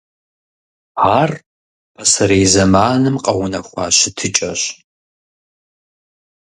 [1.19, 1.31] Ар
[1.93, 4.61] пасэрей зэманым къэунэхуа щытыкӀэщ.